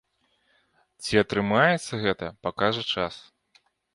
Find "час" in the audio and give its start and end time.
2.95-3.15